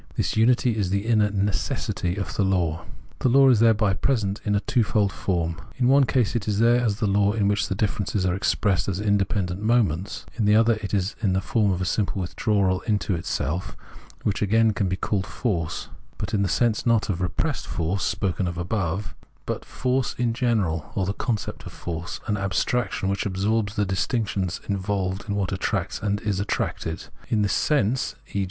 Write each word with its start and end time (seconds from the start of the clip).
This 0.15 0.35
unity 0.35 0.75
is 0.75 0.89
the 0.89 1.05
inner" 1.05 1.29
necessity" 1.29 2.15
of 2.17 2.35
the 2.35 2.43
law. 2.43 2.85
The 3.19 3.29
law 3.29 3.49
is 3.49 3.59
thereby 3.59 3.93
present 3.93 4.41
in 4.43 4.55
a 4.55 4.59
twofold 4.61 5.13
form. 5.13 5.61
In 5.77 5.87
one 5.87 6.05
case 6.05 6.35
it 6.35 6.47
is 6.47 6.57
there 6.57 6.83
as 6.83 6.99
law 7.03 7.33
in 7.33 7.47
which 7.47 7.67
the 7.69 7.75
differences 7.75 8.25
are 8.25 8.33
expressed 8.33 8.87
as 8.89 8.99
independent 8.99 9.61
moments; 9.61 10.25
in 10.33 10.45
the 10.45 10.55
other 10.55 10.79
it 10.81 10.91
is 10.95 11.15
in 11.21 11.33
the 11.33 11.39
form 11.39 11.69
of 11.71 11.81
a 11.81 11.85
simple 11.85 12.19
withdrawal 12.19 12.81
into 12.87 13.13
itself, 13.13 13.77
which 14.23 14.41
agaia 14.41 14.75
can 14.75 14.87
be 14.89 14.95
called 14.95 15.27
Force, 15.27 15.89
but 16.17 16.33
in 16.33 16.41
the 16.41 16.49
sense 16.49 16.83
not 16.83 17.07
of 17.07 17.21
repressed 17.21 17.67
force 17.67 18.01
[spoken 18.03 18.47
of 18.47 18.57
above], 18.57 19.13
but 19.45 19.63
force 19.63 20.15
in 20.17 20.33
general, 20.33 20.91
or 20.95 21.05
the 21.05 21.13
concept 21.13 21.67
of 21.67 21.73
force, 21.73 22.19
an 22.25 22.37
abstraction 22.37 23.07
which 23.07 23.27
absorbs 23.27 23.75
the 23.75 23.85
distinctions 23.85 24.61
involved 24.67 25.25
in 25.29 25.35
what 25.35 25.51
attracts 25.51 26.01
and 26.01 26.21
is 26.21 26.39
attracted. 26.39 27.05
In 27.29 27.43
this 27.43 27.53
sense, 27.53 28.15
e. 28.33 28.39